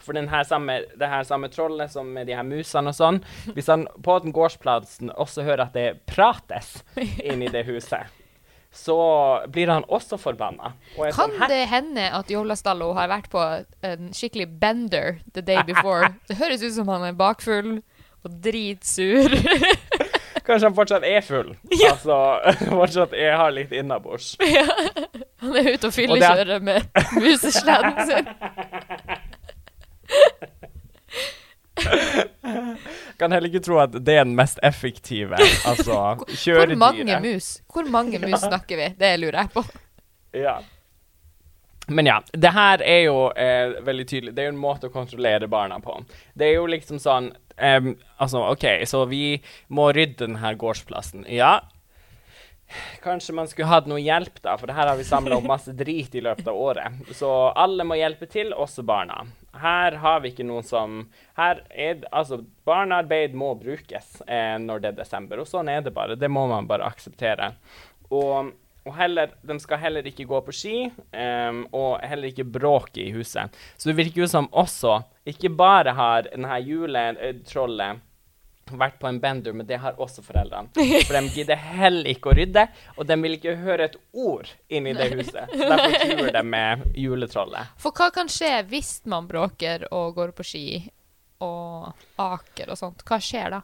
[0.00, 3.18] For den her samme, det her samme trollet som med de her musene og sånn
[3.52, 6.78] Hvis han på den gårdsplassen også hører at det prates
[7.28, 8.08] inni det huset,
[8.72, 8.96] så
[9.52, 10.70] blir han også forbanna.
[10.96, 13.42] Og er Kan sånn, det hende at Jolastallo har vært på
[13.84, 16.08] en skikkelig bender the day before?
[16.28, 17.82] Det høres ut som han er bakfull
[18.24, 19.28] og dritsur.
[20.46, 21.52] Kanskje han fortsatt er full?
[21.70, 21.92] Ja.
[21.92, 22.16] Altså
[22.70, 24.32] fortsatt er, har litt innabords.
[24.40, 26.88] Han er ute og er- fyllekjører med
[27.20, 28.32] musesleden sin.
[33.18, 37.88] Kan heller ikke tro at det er den mest effektive, altså Hvor mange mus Hvor
[37.88, 38.92] mange mus snakker vi?
[38.98, 39.64] Det lurer jeg på.
[40.36, 40.60] Ja.
[41.86, 44.34] Men ja, det her er jo eh, veldig tydelig.
[44.34, 45.98] Det er jo en måte å kontrollere barna på.
[46.38, 51.26] Det er jo liksom sånn um, Altså, OK, så vi må rydde denne gårdsplassen.
[51.32, 51.58] Ja.
[53.02, 56.14] Kanskje man skulle hatt noe hjelp, da, for her har vi samla opp masse drit
[56.14, 57.02] i løpet av året.
[57.18, 59.24] Så alle må hjelpe til, også barna.
[59.60, 61.02] Her har vi ikke noen som
[61.36, 65.92] her er, Altså, barnearbeid må brukes eh, når det er desember, og sånn er det
[65.96, 66.16] bare.
[66.16, 67.52] Det må man bare akseptere.
[68.12, 68.52] Og,
[68.86, 70.76] og heller, de skal heller ikke gå på ski,
[71.12, 73.52] em, og heller ikke bråke i huset.
[73.76, 78.00] Så det virker jo som også ikke bare har denne juletrollet
[78.80, 80.70] vært på en bender, men det har også foreldrene.
[81.06, 82.64] For de gidder heller ikke å rydde,
[82.96, 85.52] og de vil ikke høre et ord inni det huset.
[85.52, 87.74] Så derfor truer de med juletrollet.
[87.82, 90.64] For hva kan skje hvis man bråker og går på ski
[91.42, 93.04] og aker og sånt?
[93.08, 93.62] Hva skjer da?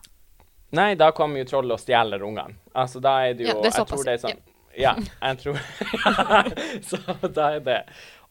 [0.77, 2.59] Nei, da kommer jo trollet og stjeler ungene.
[2.77, 4.41] Altså, da er det jo Ja, det er Jeg tror det er sånn
[4.79, 4.95] Ja,
[5.25, 5.57] jeg tror
[6.91, 7.79] Så da er det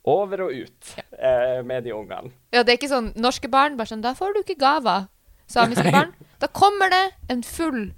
[0.08, 2.32] over og ut eh, med de ungene.
[2.56, 5.10] Ja, det er ikke sånn norske barn bare sånn Da får du ikke gaver.
[5.52, 6.14] Samiske barn.
[6.40, 7.94] Da kommer det en full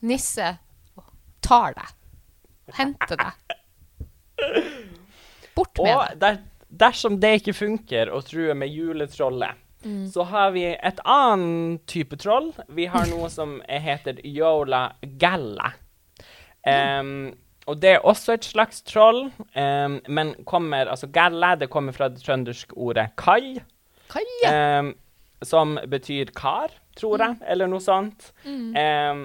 [0.00, 0.54] nisse
[0.96, 1.04] og
[1.44, 1.94] tar deg.
[2.78, 3.32] Henter deg.
[5.56, 6.38] Bort med Og der,
[6.70, 10.08] dersom det ikke funker å true med juletrollet, Mm.
[10.10, 12.48] så har vi et annen type troll.
[12.68, 15.68] Vi har noe som er- heter Yola Galla.
[16.66, 17.32] Um,
[17.68, 22.08] og det er også et slags troll, um, men kommer Altså Galla, det kommer fra
[22.08, 23.60] det trønderske ordet kai,
[24.10, 24.80] Kaja.
[24.80, 24.94] Um,
[25.44, 28.32] som betyr kar, tror jeg, eller noe sånt.
[28.44, 28.72] Mm.
[28.76, 29.22] Em,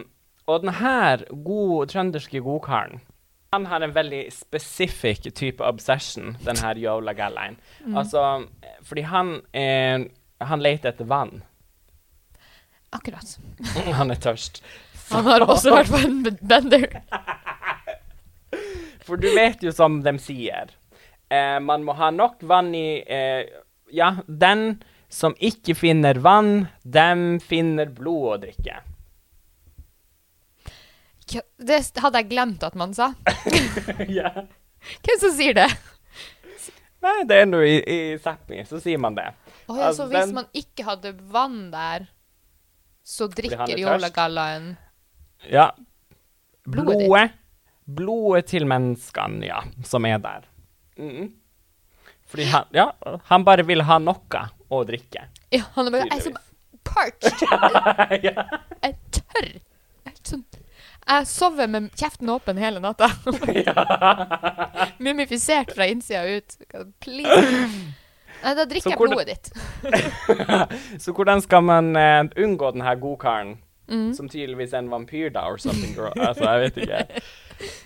[0.48, 3.02] og denne god, trønderske godkaren
[3.54, 7.60] han har en veldig spesifikk type obsession, den her Yola Gallain.
[7.94, 8.48] Altså,
[8.82, 10.06] fordi han, eh,
[10.42, 11.44] han leter etter vann.
[12.94, 13.36] Akkurat.
[14.00, 14.64] han er tørst.
[15.12, 16.98] Han har også vært på en bender.
[19.06, 20.74] For du vet jo som de sier,
[21.30, 23.44] eh, man må ha nok vann i eh,
[23.94, 24.82] Ja, den
[25.14, 28.80] som ikke finner vann, dem finner blod å drikke.
[31.58, 33.12] Det hadde jeg glemt at man sa.
[34.20, 34.32] ja.
[35.06, 35.70] Hvem som sier det?
[37.04, 39.30] Nei, det er nå i, i Sápmi, så sier man det.
[39.68, 42.08] Oh, ja, Altså, så hvis den- man ikke hadde vann der,
[43.04, 43.80] så drikker er.
[43.80, 44.70] Jolagallaen
[45.52, 45.70] Ja.
[46.64, 47.08] Blodet.
[47.08, 47.32] Blodet.
[47.84, 50.46] Blodet til menneskene, ja, som er der.
[50.98, 51.34] Mm.
[52.32, 52.86] Fordi han, ja,
[53.28, 54.46] han bare vil ha noe
[54.82, 55.28] å drikke.
[55.54, 56.34] Ja, han er bare Jeg er så
[56.84, 57.42] parched.
[58.28, 58.46] ja.
[58.84, 59.50] Jeg tørr.
[60.04, 60.44] Jeg, sånn,
[61.08, 63.10] jeg sover med kjeften åpen hele natta.
[65.04, 66.58] Mumifisert fra innsida ut.
[67.04, 67.44] Please.
[68.44, 69.52] Nei, da drikker jeg blodet ditt.
[71.04, 73.60] Så hvordan skal man uh, unngå denne godkaren,
[73.92, 74.14] Mm.
[74.16, 77.24] som tydeligvis er en vampyr, da, or something, altså, jeg vet ikke,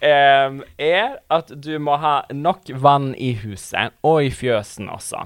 [0.02, 5.26] Um, er at du må ha nok vann i huset, og i fjøsen også.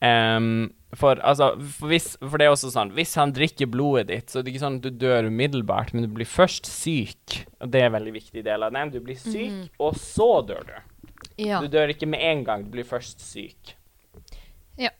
[0.00, 4.30] Em, for, altså, for, hvis, for det er også sånn, hvis han drikker blodet ditt,
[4.32, 7.42] så det er det ikke sånn at du dør umiddelbart, men du blir først syk.
[7.60, 8.86] Og det er en veldig viktig del av det.
[8.96, 9.68] Du blir syk, Mhm.
[9.78, 10.72] og så dør du.
[11.36, 11.60] Ja.
[11.60, 13.74] Du dør ikke med en gang, du blir først syk.
[14.80, 14.90] Ja.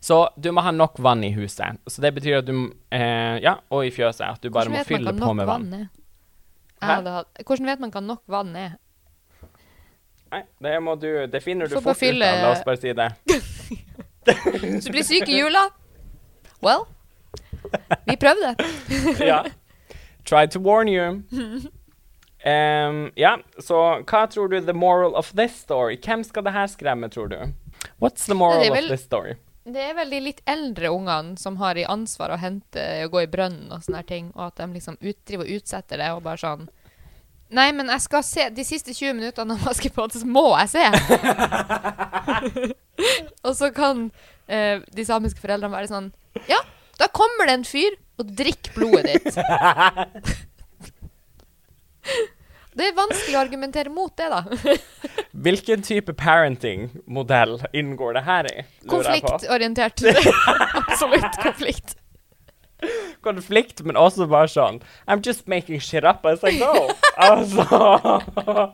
[0.00, 1.78] Så du må ha nok vann i huset.
[1.88, 4.20] Så det betyr at du eh, Ja, og i fjøset.
[4.28, 5.70] At du bare Hvordan må fylle på med vann.
[5.70, 5.88] vann?
[6.80, 8.74] Hadde Hvordan vet man hva nok vann er?
[10.30, 12.42] Nei, det må du Det finner du fort ut av.
[12.42, 13.08] La oss bare si det.
[14.80, 15.66] Så du blir syk i jula?
[16.64, 16.86] Well,
[18.06, 18.54] vi prøvde.
[19.26, 19.44] Ja.
[20.24, 21.20] Try to warn you.
[22.44, 25.96] Um, ja, så hva tror du the moral of this story?
[26.00, 27.38] Hvem skal det her skremme, tror du?
[28.00, 29.34] What's the moral vel- of this story?
[29.64, 33.22] Det er vel de litt eldre ungene som har i ansvar å hente og gå
[33.24, 36.20] i brønnen og sånne ting, og at de liksom ut, driver og utsetter det og
[36.26, 36.66] bare sånn
[37.52, 40.84] Nei, men jeg skal se de siste 20 minuttene av Askepott, så må jeg se!
[43.46, 44.06] og så kan
[44.48, 46.08] eh, de samiske foreldrene være sånn
[46.48, 46.60] Ja,
[47.00, 49.34] da kommer det en fyr og drikker blodet ditt.
[52.78, 54.44] det er vanskelig å argumentere mot det, da.
[55.44, 58.64] Hvilken type parenting-modell inngår det her i?
[58.88, 60.06] Konfliktorientert.
[60.84, 61.98] Absolutt konflikt.
[63.24, 66.90] Konflikt, men også bare sånn I'm just making shit up as I go.
[67.16, 68.70] altså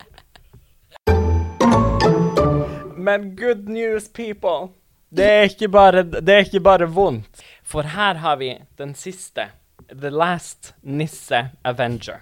[3.01, 4.75] Men good news, people.
[5.11, 7.41] Det er, ikke bare, det er ikke bare vondt.
[7.65, 9.49] For her har vi den siste.
[9.91, 12.21] The last Nisse Avenger.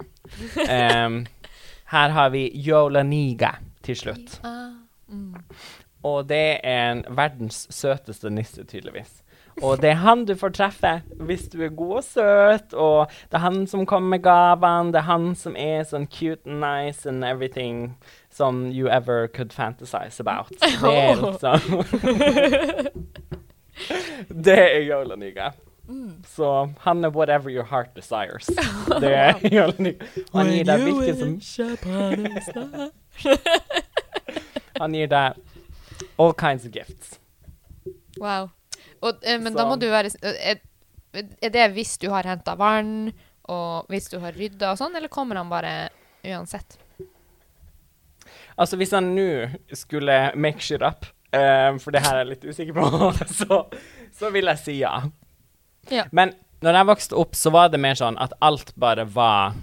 [0.55, 1.25] Um,
[1.91, 3.51] her har vi Yolaniga
[3.83, 4.39] til slutt.
[5.07, 5.35] Mm.
[6.03, 9.19] Og det er en verdens søteste nisse, tydeligvis.
[9.61, 10.91] Og det er han du får treffe
[11.27, 15.01] hvis du er god og søt, og det er han som kommer med gavene, det
[15.01, 17.97] er han som er sånn cute and nice and everything
[18.31, 20.49] som you ever could fantasize about.
[20.59, 21.59] Det er liksom
[24.45, 25.51] Det er Yolaniga.
[26.27, 28.45] Så han er whatever your heart desires.
[29.01, 30.05] Det er Yolaniga.
[30.33, 32.91] Han gir deg hvilken som
[34.79, 35.33] Han gir deg
[36.19, 37.19] all kinds of gifts.
[38.19, 38.49] Wow.
[39.01, 40.59] Og, eh, men da må du være er,
[41.15, 43.11] er det hvis du har henta vann,
[43.49, 45.89] og hvis du har rydda og sånn, eller kommer han bare
[46.27, 46.77] uansett?
[48.59, 49.29] Altså, hvis han nå
[49.77, 53.63] skulle make shit up, eh, for det her er jeg litt usikker på, så,
[54.19, 54.99] så vil jeg si ja.
[55.89, 56.05] Ja.
[56.11, 56.35] Men
[56.65, 59.55] når jeg vokste opp, så var det mer sånn at alt bare var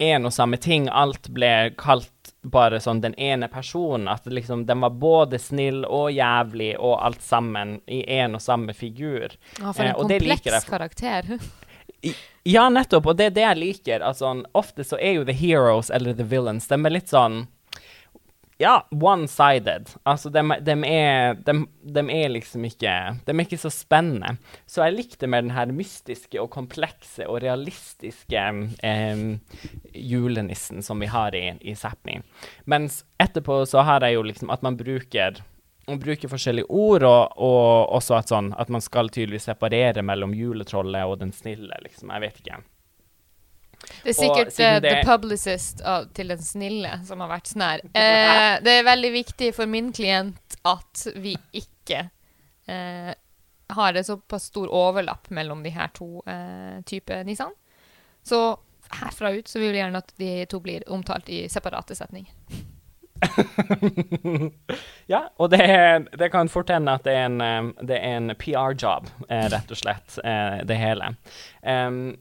[0.00, 0.88] en og samme ting.
[0.88, 4.08] Alt ble kalt bare sånn den ene personen.
[4.08, 8.72] At liksom, den var både snill og jævlig og alt sammen i en og samme
[8.74, 9.34] figur.
[9.60, 11.38] Ja, for en eh, kompleks karakter.
[12.02, 12.14] I-
[12.48, 14.00] Ja, nettopp, og det er det jeg liker.
[14.00, 17.42] Altså, ofte så er jo the heroes eller the villains, de er litt sånn
[18.60, 19.88] ja, one-sided.
[20.04, 21.54] Altså, de, de, er, de,
[21.96, 22.92] de er liksom ikke
[23.26, 24.34] De er ikke så spennende.
[24.68, 28.42] Så jeg likte mer den her mystiske og komplekse og realistiske
[28.84, 29.22] eh,
[29.96, 32.20] julenissen som vi har i, i Sápmi.
[32.68, 35.40] Mens etterpå så har jeg jo liksom at man bruker
[35.88, 40.36] man bruker forskjellige ord, og, og også at, sånn, at man skal tydeligvis separere mellom
[40.36, 42.12] juletrollet og den snille, liksom.
[42.14, 42.60] Jeg vet ikke.
[44.04, 47.66] Det er sikkert siden eh, the publicist uh, til den snille som har vært sånn
[47.66, 47.84] her.
[47.90, 52.06] Uh, det er veldig viktig for min klient at vi ikke
[52.70, 53.12] eh,
[53.70, 57.54] har en såpass stor overlapp mellom de her to uh, typer nissene.
[58.22, 58.58] Så
[58.90, 62.34] herfra ut så vil vi gjerne at de to blir omtalt i separate setninger.
[65.12, 65.66] ja, og det,
[66.18, 70.60] det kan fort hende at det er en, det en PR-job, rett og slett, eh,
[70.66, 71.14] det hele.
[71.62, 72.16] Em,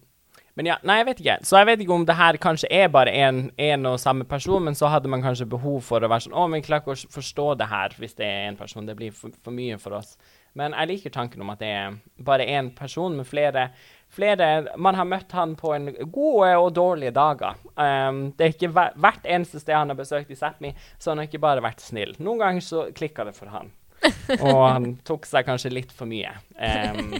[0.60, 1.34] men ja, nei, jeg vet ikke.
[1.48, 4.65] Så jeg vet ikke om det her kanskje er bare en, en og samme person,
[4.65, 7.13] men så hadde man kanskje behov for å være sånn Å, men klarer ikke å
[7.13, 8.84] forstå det her hvis det er en person.
[8.84, 10.17] Det blir for, for mye for oss.
[10.60, 11.95] Men jeg liker tanken om at det er
[12.28, 13.69] bare én person med flere
[14.12, 17.56] flere Man har møtt han på en gode og dårlige dager.
[17.80, 21.22] Um, det er ikke hver, Hvert eneste sted han har besøkt i Sápmi, så han
[21.22, 22.17] har ikke bare vært snill.
[22.19, 23.72] Noen ganger så klikka det for han.
[24.43, 27.15] Og han tok seg kanskje litt for mye um,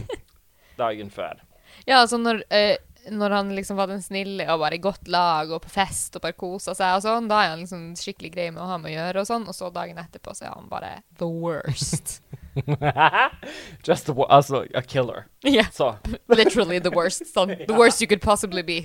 [0.76, 1.40] dagen før.
[1.86, 2.76] Ja, altså når, eh,
[3.08, 6.24] når han liksom var den snille og bare i godt lag og på fest og
[6.26, 8.92] bare kosa seg og sånn, da er han liksom skikkelig grei med å ha med
[8.92, 12.18] å gjøre og sånn, og så dagen etterpå så er han bare the worst.
[13.86, 15.26] Just a, altså, a killer.
[15.40, 15.96] Ja, So.
[16.28, 17.26] literally the worst.
[17.26, 18.80] Sånn, the worst you could possibly be.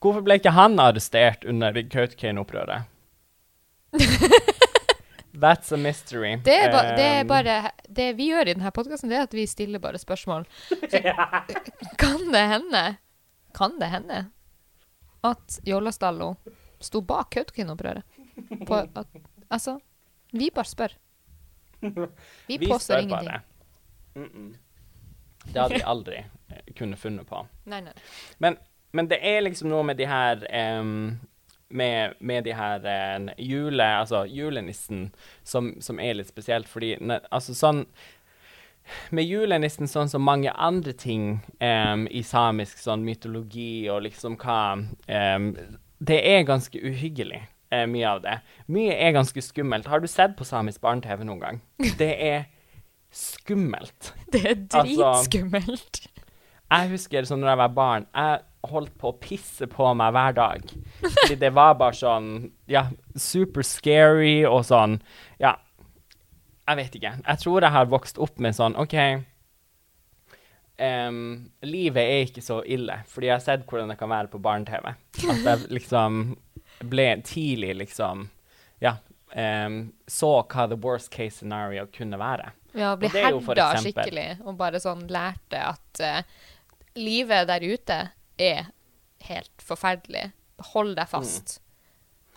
[0.00, 2.86] hvorfor ble ikke han arrestert under Kautokeino-opprøret?
[5.32, 6.36] That's a mystery.
[6.44, 9.26] Det er, ba, det er Um, bare Det vi gjør i denne podkasten, det er
[9.28, 10.46] at vi stiller bare spørsmål.
[10.68, 11.02] Så,
[12.02, 12.84] kan det hende
[13.54, 14.22] Kan det hende
[15.24, 16.36] at Jollastallo
[16.80, 18.02] sto bak Kautokeino-opprøret?
[19.50, 19.78] Altså,
[20.32, 20.94] vi bare spør.
[21.80, 23.30] Vi, Vi påstår ingenting.
[24.14, 24.56] Mm -mm.
[25.52, 26.24] Det hadde vi aldri
[26.76, 27.46] kunne funnet på.
[27.64, 27.92] Nei, nei.
[28.38, 28.56] Men,
[28.92, 31.18] men det er liksom noe med de her em,
[31.70, 35.10] med, med de her eh, jule, altså julenissen
[35.44, 37.84] som, som er litt spesielt, fordi ne, altså sånn
[39.12, 44.78] med julenissen sånn som mange andre ting um, i samisk sånn mytologi og liksom hva
[44.80, 45.50] um,
[46.00, 47.42] Det er ganske uhyggelig,
[47.74, 48.38] uh, mye av det.
[48.72, 49.90] Mye er ganske skummelt.
[49.92, 51.60] Har du sett på samisk barne-TV noen gang?
[52.00, 52.46] Det er
[53.12, 54.14] skummelt.
[54.32, 56.06] Det er Altså- dritskummelt.
[56.68, 60.36] Jeg husker sånn når jeg var barn, jeg holdt på å pisse på meg hver
[60.36, 60.74] dag.
[61.04, 62.28] Fordi det var bare sånn,
[62.68, 64.98] ja, super scary og sånn,
[65.40, 65.54] ja,
[66.68, 67.14] jeg vet ikke.
[67.22, 68.98] Jeg tror jeg har vokst opp med sånn, OK,
[70.78, 74.38] Um, livet er ikke så ille, fordi jeg har sett hvordan det kan være på
[74.38, 74.84] barne-TV.
[75.26, 76.20] At jeg liksom
[76.86, 78.28] ble tidlig liksom,
[78.78, 78.92] ja,
[79.28, 82.52] Um, så hva the worst case scenario kunne være.
[82.72, 86.22] Ja, bli er herda skikkelig, og bare sånn lærte at eh,
[86.96, 87.98] livet der ute
[88.38, 88.68] er
[89.28, 90.30] helt forferdelig.
[90.72, 91.58] Hold deg fast.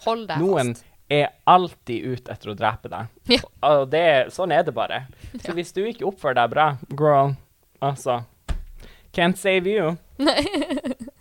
[0.05, 0.39] Hold deg.
[0.41, 0.85] Noen fast.
[1.11, 3.07] er alltid ute etter å drepe deg.
[3.35, 3.41] Ja.
[3.69, 5.03] Og det, sånn er det bare.
[5.43, 5.55] Så Ja.
[5.57, 7.35] hvis du ikke oppfører deg bra, girl,
[7.81, 8.23] altså
[9.11, 9.97] Can't save you.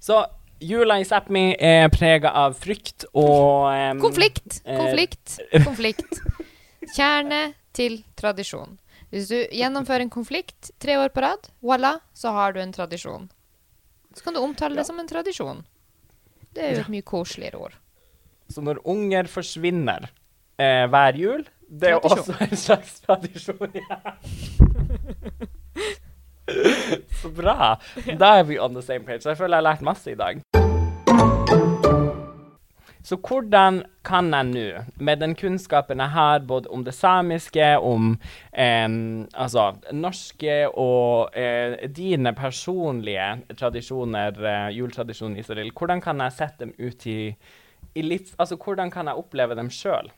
[0.00, 0.26] Så
[0.60, 6.18] jula i Sápmi er prega av frykt og um, Konflikt, konflikt, konflikt.
[6.96, 8.76] Kjerne til tradisjon.
[9.14, 13.28] Hvis du gjennomfører en konflikt tre år på rad, voilà, så har du en tradisjon.
[14.14, 14.80] Så kan du omtale Ja.
[14.82, 15.62] det som en tradisjon.
[16.54, 17.72] Det er jo et mye koseligere ord.
[18.50, 20.08] Så når unger forsvinner
[20.58, 22.34] eh, hver jul, det er Tradisjon.
[22.34, 23.72] også en slags tradisjon.
[23.78, 23.98] Ja.
[27.22, 27.76] Så bra.
[28.18, 29.24] Da er vi on the same page.
[29.28, 30.42] Jeg føler jeg har lært masse i dag.
[33.04, 34.64] Så hvordan kan jeg nå,
[34.96, 38.14] med den kunnskapen jeg har både om det samiske, om
[38.52, 38.88] eh,
[39.36, 43.28] altså norske og eh, dine personlige
[43.60, 47.18] tradisjoner, eh, juletradisjoner, Israel, hvordan kan jeg sette dem ut i,
[47.94, 50.08] i litt Altså, hvordan kan jeg oppleve dem sjøl?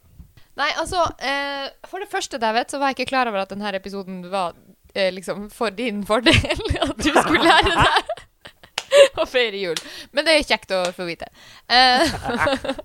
[0.56, 3.74] Nei, altså eh, For det første, David, så var jeg ikke klar over at denne
[3.76, 4.54] episoden var
[4.94, 6.62] eh, liksom for din fordel.
[6.86, 8.25] At du skulle lære deg
[9.22, 9.80] å feire jul.
[10.12, 11.28] Men det er kjekt å få vite.
[11.66, 12.76] Uh,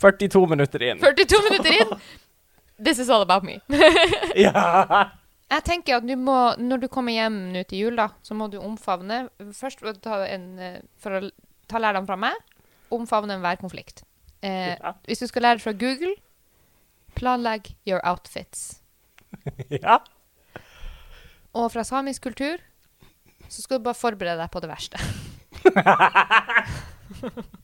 [0.00, 1.00] 42 minutter inn.
[1.02, 1.94] 42 minutter inn.
[2.82, 3.58] This is all about me.
[4.36, 5.10] Ja!
[5.50, 8.46] Jeg tenker at du må, når du kommer hjem nå til jul, da, så må
[8.52, 9.24] du omfavne
[9.58, 11.20] Først for å ta, en, eh, for å
[11.68, 12.36] ta lærdom fra meg,
[12.94, 14.04] omfavne enhver konflikt.
[14.46, 14.92] Eh, Ja.
[15.08, 16.14] hvis du skal lære fra Google,
[17.18, 18.78] planlegg your outfits.
[19.70, 19.98] ja.
[21.52, 22.62] Og fra samisk kultur
[23.50, 25.02] så skal du bare forberede deg på det verste.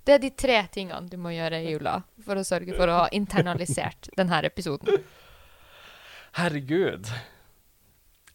[0.00, 3.02] Det er de tre tingene du må gjøre i jula for å sørge for å
[3.02, 5.02] ha internalisert denne episoden.
[6.38, 7.10] Herregud.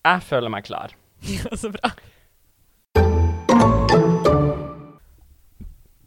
[0.06, 0.94] Jeg føler meg klar.
[1.62, 1.92] så bra.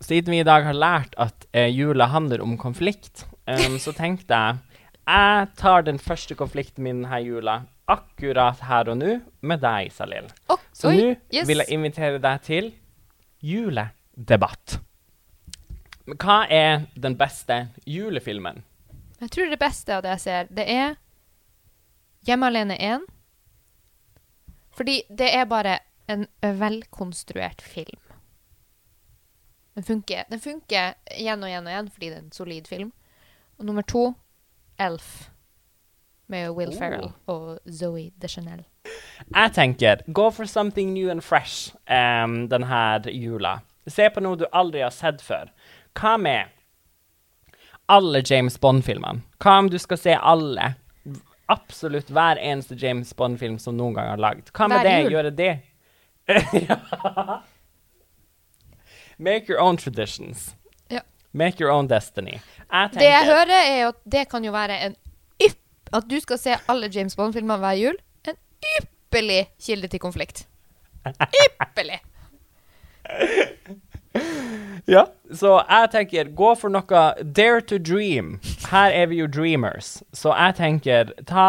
[0.08, 4.38] Siden vi i dag har lært at eh, jula handler om konflikt, um, så tenkte
[4.38, 4.78] jeg
[5.08, 10.28] jeg tar den første konflikten min denne jula akkurat her og nå med deg, Salil.
[10.52, 11.46] Oh, Så nå yes.
[11.48, 12.70] vil jeg invitere deg til
[13.44, 14.78] juledebatt.
[16.08, 18.62] Hva er den beste julefilmen?
[19.20, 20.96] Jeg tror det beste av det jeg ser, det er
[22.26, 23.04] Hjemme alene 1.
[24.76, 25.78] Fordi det er bare
[26.10, 28.00] en velkonstruert film.
[29.78, 32.92] Den funker, den funker igjen og igjen og igjen fordi det er en solid film.
[33.58, 34.02] Og nummer to,
[34.78, 35.30] Elf.
[36.28, 36.78] Med Will Oh.
[36.78, 38.64] Ferrell og Zoe Deschanel.
[39.34, 43.58] Jeg tenker go for something new and fresh um, denne jula.
[43.88, 45.48] Se på noe du aldri har sett før.
[45.96, 46.44] Hva med
[47.88, 49.22] alle James Bond-filmene?
[49.40, 50.74] Hva om du skal se alle?
[51.48, 54.50] Absolutt hver eneste James Bond-film som noen gang har lagd.
[54.52, 54.98] Hva med det?
[55.10, 55.54] Gjøre det?
[56.68, 56.76] ja.
[59.18, 60.54] Make your own traditions.
[60.90, 61.00] Ja.
[61.32, 62.36] Make your own destiny.
[62.70, 64.96] Jeg Det jeg hører, er at det kan jo være en.
[65.92, 67.96] At du skal se alle James Bond-filmer hver jul.
[68.28, 68.36] En
[68.80, 70.46] ypperlig kilde til konflikt.
[71.08, 72.00] Ypperlig!
[74.88, 75.02] Ja,
[75.36, 77.00] så jeg tenker, gå for noe
[77.36, 78.38] Dare to dream.
[78.70, 79.98] Her er vi jo dreamers.
[80.16, 81.44] Så jeg tenker, ta,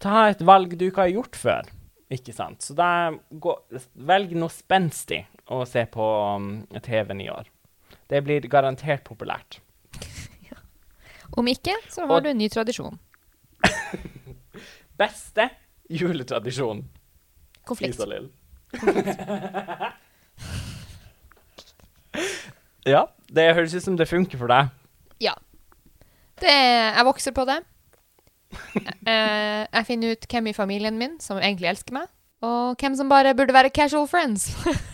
[0.00, 1.68] ta et valg du ikke har gjort før.
[2.10, 2.64] Ikke sant?
[2.64, 2.88] Så da
[3.30, 3.52] gå,
[4.08, 5.20] velg noe spenstig
[5.52, 6.06] å se på
[6.40, 6.48] um,
[6.80, 7.50] TV-en i år.
[8.10, 9.60] Det blir garantert populært.
[11.38, 12.96] Om ikke, så har Og- du en ny tradisjon.
[15.00, 15.48] Beste
[15.90, 16.84] juletradisjon,
[17.66, 17.94] Konflikt.
[17.94, 18.28] Isalill.
[22.86, 24.70] ja, det høres ut som det funker for deg.
[25.24, 25.34] Ja.
[26.40, 27.58] Det, jeg vokser på det.
[29.06, 32.06] jeg, jeg finner ut hvem i familien min som egentlig elsker meg,
[32.44, 34.50] og hvem som bare burde være casual friends.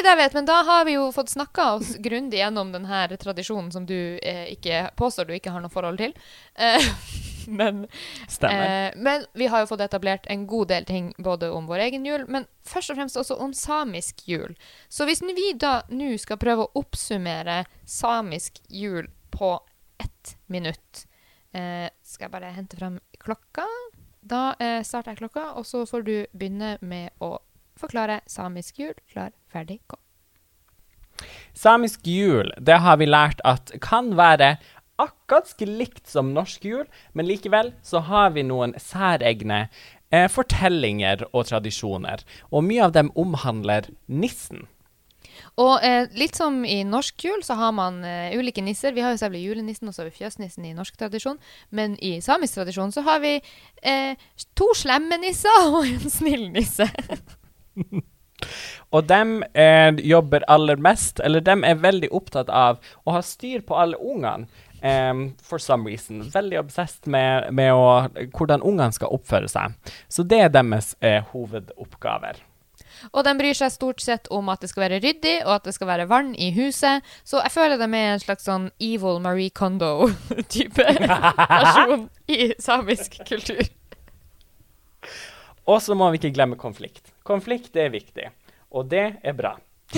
[0.00, 3.86] OK, vet men da har vi jo fått snakka oss grundig gjennom denne tradisjonen som
[3.86, 6.14] du eh, ikke påstår du ikke har noe forhold til.
[6.54, 6.88] Eh,
[7.60, 7.84] men.
[8.50, 12.06] Eh, men vi har jo fått etablert en god del ting både om vår egen
[12.06, 14.56] jul, men først og fremst også om samisk jul.
[14.88, 19.56] Så hvis vi da nå skal prøve å oppsummere samisk jul på
[20.02, 21.06] ett minutt
[21.52, 23.66] eh, Skal jeg bare hente frem klokka?
[24.24, 27.36] Da eh, starter jeg klokka, og så får du begynne med å
[27.80, 28.94] forklare samisk jul.
[29.10, 29.98] Klar, ferdig, gå.
[31.54, 34.56] Samisk jul, det har vi lært at kan være
[35.00, 39.66] akkurat likt som norsk jul, men likevel så har vi noen særegne
[40.10, 42.22] eh, fortellinger og tradisjoner.
[42.50, 44.66] Og mye av dem omhandler nissen.
[45.60, 48.94] Og eh, litt som i norsk jul, så har man eh, ulike nisser.
[48.94, 51.38] Vi har jo selvfølgelig julenissen og så har vi fjøsnissen i norsk tradisjon.
[51.74, 53.36] Men i samisk tradisjon så har vi
[53.82, 56.88] eh, to slemme nisser og en snill nisse.
[58.94, 63.64] Og dem eh, jobber aller mest, eller dem er veldig opptatt av å ha styr
[63.66, 64.48] på alle ungene.
[64.84, 66.18] Um, for some reason.
[66.28, 69.78] Veldig obsessed med, med å, hvordan ungene skal oppføre seg.
[70.12, 72.42] Så det er deres eh, hovedoppgaver.
[73.12, 75.74] Og de bryr seg stort sett om at det skal være ryddig, og at det
[75.76, 77.04] skal være vann i huset.
[77.24, 80.86] Så jeg føler dem er en slags sånn evil Marie Kondo-type
[81.54, 82.06] versjon
[82.36, 83.64] i samisk kultur.
[85.64, 87.13] Og så må vi ikke glemme konflikt.
[87.24, 88.26] Konflikt er viktig,
[88.68, 89.54] og det er bra.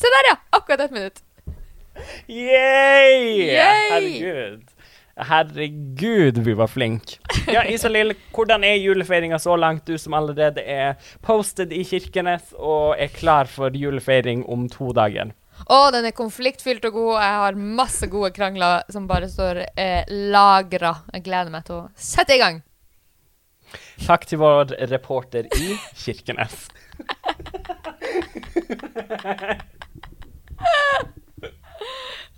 [0.00, 0.36] Se der, ja!
[0.56, 1.20] Akkurat ett minutt.
[2.26, 3.50] Yay!
[3.52, 3.90] Yay!
[3.90, 4.62] Herregud.
[5.16, 7.20] Herregud, vi var flinke.
[7.52, 12.96] Ja, Isalill, hvordan er julefeiringa så langt, du som allerede er posted i Kirkenes og
[12.96, 15.36] er klar for julefeiring om to dager?
[15.68, 17.14] Å, den er konfliktfylt og god.
[17.20, 20.96] Jeg har masse gode krangler som bare står eh, lagra.
[21.12, 22.64] Jeg gleder meg til å sette i gang.
[24.06, 26.68] Takk til vår reporter i Kirkenes.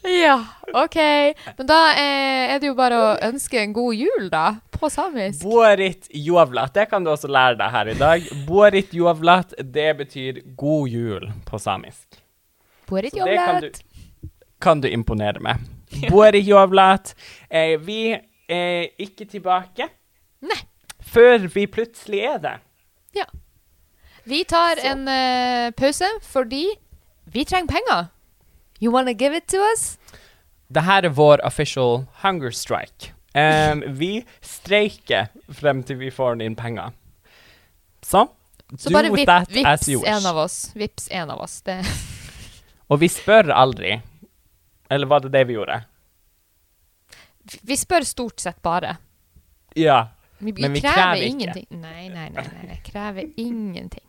[0.07, 0.97] Ja, OK.
[1.57, 4.59] Men da eh, er det jo bare å ønske en god jul, da.
[4.77, 5.43] På samisk.
[5.43, 6.75] Borit jovlat.
[6.75, 8.29] det kan du også lære deg her i dag.
[8.47, 12.21] Borit jovlat, det betyr god jul på samisk.
[12.87, 13.71] Borit Så det kan du,
[14.63, 15.65] kan du imponere med.
[16.13, 17.15] Borit jovlat.
[17.51, 19.89] Eh, vi er ikke tilbake
[20.47, 20.59] Nei.
[21.17, 22.55] Før vi plutselig er det.
[23.17, 23.25] Ja.
[24.27, 24.87] Vi tar Så.
[24.93, 26.67] en uh, pause fordi
[27.33, 28.07] vi trenger penger.
[28.81, 29.97] You wanna give it to us?
[30.69, 33.13] Dette er vår official hunger strike.
[33.37, 36.93] Um, vi streiker frem til vi får inn penger.
[38.03, 38.27] Så,
[38.79, 40.57] Så bare vip, vips en av oss.
[40.75, 41.61] Vips en av oss.
[41.63, 41.81] Det.
[42.91, 44.01] Og vi spør aldri.
[44.91, 45.81] Eller var det det vi gjorde?
[47.63, 48.97] Vi spør stort sett bare.
[49.77, 50.07] Ja.
[50.39, 51.27] Vi, vi Men vi krever, krever ikke.
[51.31, 51.67] ingenting.
[51.71, 52.79] Nei, nei, nei, nei, nei.
[52.85, 54.03] Krever ingenting.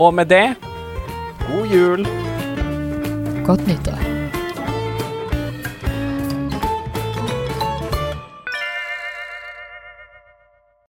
[0.00, 0.54] Og med det
[1.48, 2.06] god jul.
[3.46, 4.17] Godt nyttår.